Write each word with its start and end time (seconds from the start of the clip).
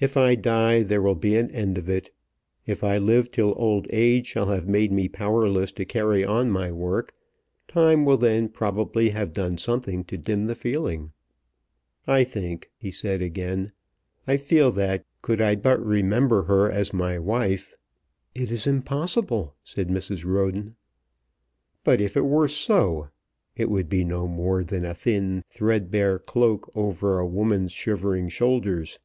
"If 0.00 0.16
I 0.16 0.34
die 0.34 0.82
there 0.82 1.00
will 1.00 1.14
be 1.14 1.36
an 1.36 1.52
end 1.52 1.78
of 1.78 1.88
it. 1.88 2.10
If 2.66 2.82
I 2.82 2.98
live 2.98 3.30
till 3.30 3.54
old 3.56 3.86
age 3.90 4.26
shall 4.26 4.46
have 4.46 4.66
made 4.66 4.90
me 4.90 5.06
powerless 5.06 5.70
to 5.70 5.84
carry 5.84 6.24
on 6.24 6.50
my 6.50 6.72
work, 6.72 7.14
time 7.68 8.04
will 8.04 8.16
then 8.16 8.48
probably 8.48 9.10
have 9.10 9.32
done 9.32 9.56
something 9.56 10.02
to 10.06 10.18
dim 10.18 10.48
the 10.48 10.56
feeling." 10.56 11.12
"I 12.08 12.24
think," 12.24 12.72
he 12.76 12.90
said 12.90 13.22
again; 13.22 13.70
"I 14.26 14.36
feel 14.36 14.72
that 14.72 15.04
could 15.22 15.40
I 15.40 15.54
but 15.54 15.78
remember 15.80 16.42
her 16.42 16.68
as 16.68 16.92
my 16.92 17.16
wife" 17.16 17.72
"It 18.34 18.50
is 18.50 18.66
impossible," 18.66 19.54
said 19.62 19.90
Mrs. 19.90 20.24
Roden. 20.24 20.74
"But 21.84 22.00
if 22.00 22.16
it 22.16 22.26
were 22.26 22.48
so! 22.48 23.10
It 23.54 23.70
would 23.70 23.88
be 23.88 24.02
no 24.04 24.26
more 24.26 24.64
than 24.64 24.84
a 24.84 24.92
thin 24.92 25.44
threadbare 25.46 26.18
cloak 26.18 26.68
over 26.74 27.20
a 27.20 27.26
woman's 27.28 27.70
shivering 27.70 28.28
shoulders. 28.28 28.98